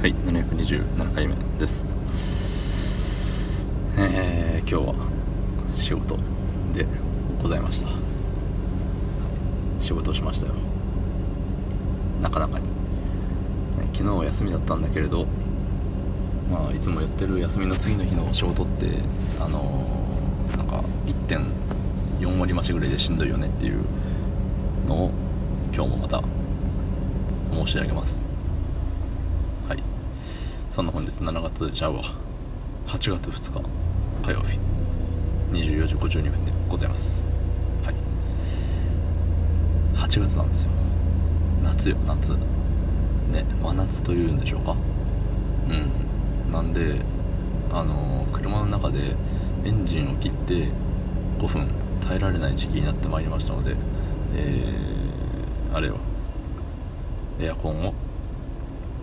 [0.00, 1.94] はい727回目です。
[3.98, 5.06] えー、今日は
[5.76, 6.16] 仕事
[6.72, 6.86] で
[7.42, 7.88] ございました、
[9.78, 10.54] 仕事しましたよ。
[12.22, 12.64] なかなかに、
[13.92, 15.26] 昨日は休みだったんだけれど
[16.50, 18.86] まあいつもやってる休みの次の日の仕事って
[19.38, 20.82] あのー、なんか
[21.28, 23.84] 1.4割増しぐらいでしんどいよねっていう
[24.88, 25.10] のを
[25.74, 26.22] 今日もまた
[27.52, 28.29] 申し上げます。
[30.80, 32.02] そんな本日7月じゃあわ
[32.86, 33.68] 8月2日
[34.24, 34.58] 火曜日
[35.52, 37.22] 24時52分でございます。
[37.84, 37.94] はい。
[39.94, 40.70] 8月なんですよ。
[41.62, 42.32] 夏よ夏。
[42.32, 44.74] ね真夏というんでしょうか。
[45.68, 46.50] うん。
[46.50, 47.02] なんで
[47.70, 49.14] あのー、車の中で
[49.66, 50.68] エンジンを切って
[51.40, 51.68] 5分
[52.00, 53.76] 耐えられない時期になってまいりましたので
[54.34, 55.98] えー、あれよ。
[57.38, 57.92] エアコンを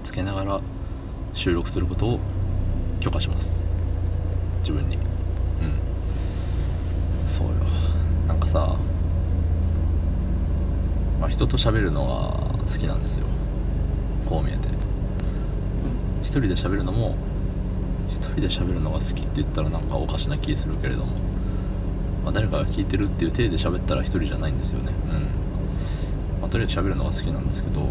[0.03, 0.61] つけながら
[1.37, 2.19] 収録することを
[2.99, 3.59] 許可します。
[4.61, 4.95] 自分に。
[4.95, 5.01] うん。
[7.27, 7.53] そうよ。
[8.27, 8.75] なんかさ
[11.21, 13.27] まあ人と喋るのが好きなんですよ。
[14.27, 14.67] こう見えて。
[16.23, 17.15] 一人で喋るのも
[18.09, 21.13] 一人で喋るのが好きって言ったらなんかおかしな気するけれども、
[22.23, 24.91] まあ、誰かが聞いてるっていう体で喋ったら一人じゃないんですよね。
[25.05, 27.87] うん、まあ、とりあえず喋るのが好きなんですけど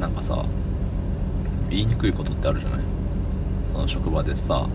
[0.00, 0.44] なんかさ
[1.70, 2.80] 言いにくいことってあるじゃない？
[3.72, 4.68] その職場でさ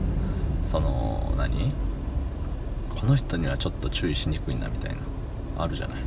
[0.68, 1.72] その何？
[3.00, 4.98] この人にはちょっと注意しにくいなみたいな。
[5.58, 5.98] あるじゃない？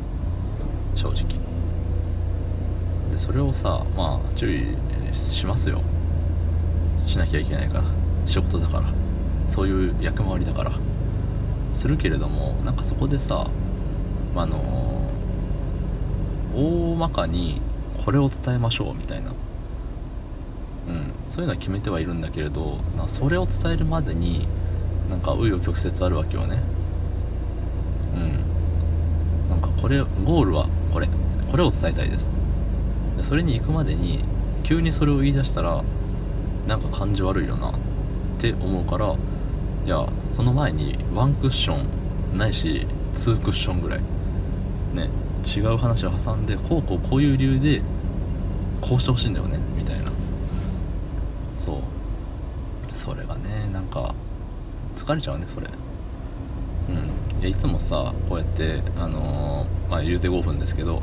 [0.96, 1.26] 正直。
[3.12, 4.76] でそれをさまあ注意
[5.14, 5.82] しますよ。
[7.06, 7.84] しなきゃいけないから。
[8.26, 8.88] 仕事だから。
[9.48, 10.72] そういう役回りだから。
[11.72, 13.46] するけれどもなんかそこでさ
[14.34, 15.10] あの
[16.56, 17.60] 大まかに
[18.04, 19.32] これを伝えましょうみたいな、
[20.88, 24.46] うん、そういうのは決めてはいるんだけれどなそれを伝えるまでに
[25.10, 26.58] なんか紆余曲折あるわけよね。
[28.14, 29.50] うん。
[29.50, 31.08] なんかこれゴールはこれ。
[31.50, 32.30] これを伝えたいです。
[33.16, 34.20] でそれに行くまでに
[34.64, 35.82] 急にそれを言い出したら
[36.66, 37.72] なんか感じ悪いよなっ
[38.38, 39.14] て思うから
[39.86, 41.82] いやその前にワンクッショ
[42.34, 44.00] ンないしツークッションぐらい。
[44.94, 45.08] ね
[45.44, 47.80] 違う話を挟んでこうこうこういう理由で
[48.80, 50.10] こうしてほしいんだよねみたいな
[51.56, 54.14] そうそれがねなんか
[54.94, 55.66] 疲れちゃうねそれ。
[55.66, 57.40] うん。
[57.40, 61.00] いやいつもさこうやってあのー、まあ言うて5分ですけど、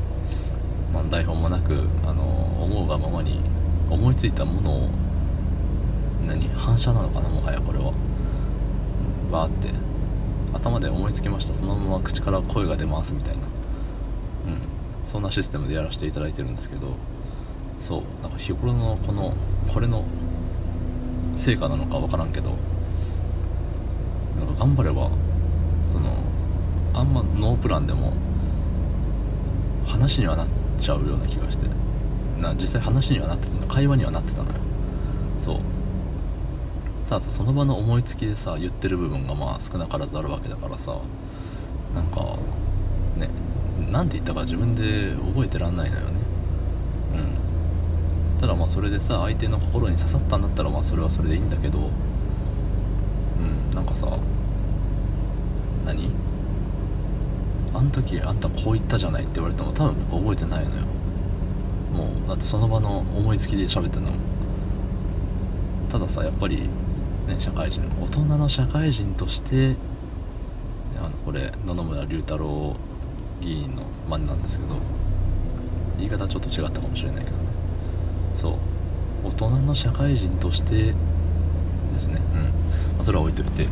[0.93, 3.39] まあ、台本もなく、あのー、思うがままに
[3.89, 4.89] 思いついたものを
[6.27, 7.91] 何反射なのかなもはやこれは。
[9.31, 9.69] バーって。
[10.53, 11.53] 頭で思いつきました。
[11.55, 13.43] そのまま口から声が出ますみたいな。
[13.43, 13.49] うん。
[15.03, 16.89] そんなシステムでやらせていただいてるんですけど。
[17.81, 18.01] そう。
[18.21, 19.33] なんか日頃のこの
[19.73, 20.05] これの
[21.35, 22.51] 成果なのか分からんけど
[24.39, 25.09] なんか頑張れば
[25.85, 26.15] その
[26.93, 28.13] あんまノープランでも
[29.85, 30.47] 話にはなっ
[30.79, 31.67] ちゃうような気がして。
[32.39, 34.55] な実際話にはなってたの会話にはなってたのよ。
[35.39, 35.59] そう。
[37.09, 40.97] たださその場の思いつきでさ言ってる部分がまあ少なからずあるわけだからさ
[41.93, 42.37] なんか
[43.17, 43.29] ね
[43.91, 46.19] 何て言ったか自分で覚えてらんないのよね。
[47.13, 47.44] うん。
[48.45, 51.79] ただまあそれでさ相手の心に刺さったんだったらまあそれはそれでいいんだけど。
[51.79, 54.07] うんなんかさ。
[55.83, 56.11] 何？
[57.73, 60.83] あん時あんたこう言ったじゃないって言われても多分僕覚えてないのよ。
[61.91, 64.11] もうだってその場の思いつきで喋ってんの
[65.89, 66.69] たださやっぱり
[67.27, 67.81] ね社会人。
[67.99, 69.75] 大人の社会人として
[70.99, 72.75] あのこれ野々村龍太郎
[73.41, 74.75] 議員の真似なんですけど
[75.97, 77.44] 言い方ちょっと違ったかもしれないけど。
[78.35, 78.53] そう。
[79.23, 80.93] 大人の社会人として
[81.93, 82.21] ですね。
[82.33, 82.49] うん、ま
[83.01, 83.67] あ、それは置いといて。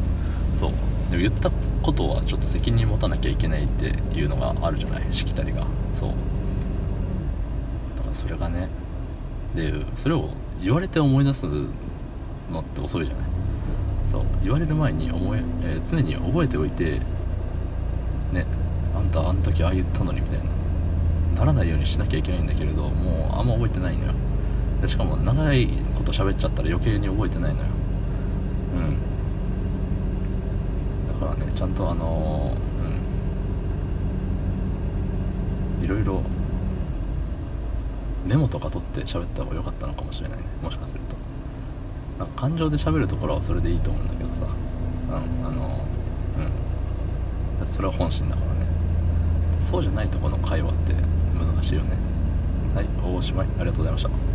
[0.55, 0.71] そう。
[1.11, 1.51] でも言った
[1.83, 5.03] ことはちょっと責任持たなきゃいけないっていうのがあるじゃない？
[5.11, 5.67] しきたりが。
[5.93, 6.09] そう。
[7.97, 8.69] だからそれがね。
[9.55, 10.29] でそれを
[10.63, 13.25] 言われて思い出すのって遅いじゃない？
[14.07, 14.23] そう。
[14.41, 16.99] 言われる前に思い、えー、常に覚えておいて
[18.31, 18.45] ね
[18.95, 20.45] あんたあの時ああ言ったのにみたいな。
[21.35, 24.13] ならないようにしなきゃいけないんだけれどもうあんま覚えてないのよ。
[24.83, 27.67] でしかも長いこと喋っちゃったら余計に覚えてないのよ。
[28.75, 28.79] う
[31.15, 31.19] ん。
[31.21, 32.53] だからねちゃんとあの、
[35.79, 35.85] うん。
[35.85, 36.21] いろいろ
[38.25, 40.43] メモとか取って喋った方が良かったのかもしれないね。
[40.61, 41.15] もしかすると。
[42.19, 44.43] なんか感情で喋るところはそれでいいと思うんだけどさ。
[44.43, 45.79] うんあの
[47.61, 47.67] うん。
[47.67, 48.67] それは本心だからね。
[49.59, 50.93] そうじゃないとこの会話って
[51.33, 51.95] 難しいよね。
[52.75, 54.32] はいおしまいありがとうございました。